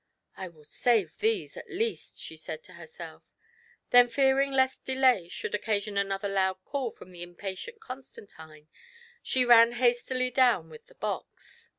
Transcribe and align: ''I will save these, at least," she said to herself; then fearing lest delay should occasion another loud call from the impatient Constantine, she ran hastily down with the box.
''I 0.35 0.47
will 0.49 0.63
save 0.63 1.19
these, 1.19 1.55
at 1.55 1.69
least," 1.69 2.19
she 2.19 2.35
said 2.35 2.63
to 2.63 2.73
herself; 2.73 3.21
then 3.91 4.07
fearing 4.07 4.51
lest 4.51 4.83
delay 4.83 5.27
should 5.27 5.53
occasion 5.53 5.95
another 5.95 6.27
loud 6.27 6.57
call 6.65 6.89
from 6.89 7.11
the 7.11 7.21
impatient 7.21 7.79
Constantine, 7.79 8.67
she 9.21 9.45
ran 9.45 9.73
hastily 9.73 10.31
down 10.31 10.71
with 10.71 10.87
the 10.87 10.95
box. 10.95 11.69